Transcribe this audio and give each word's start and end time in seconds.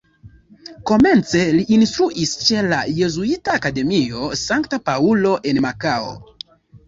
Komence 0.91 1.41
li 1.57 1.65
instruis 1.75 2.31
ĉe 2.45 2.63
la 2.71 2.79
Jezuita 2.99 3.53
Akademio 3.61 4.31
Sankta 4.45 4.81
Paŭlo 4.89 5.35
en 5.51 5.61
Makao. 5.69 6.09